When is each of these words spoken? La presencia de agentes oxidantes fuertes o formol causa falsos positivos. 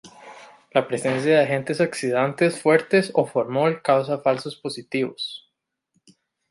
La 0.71 0.87
presencia 0.87 1.31
de 1.37 1.43
agentes 1.43 1.79
oxidantes 1.79 2.59
fuertes 2.59 3.11
o 3.21 3.27
formol 3.33 3.81
causa 3.89 4.17
falsos 4.27 4.55
positivos. 4.63 5.27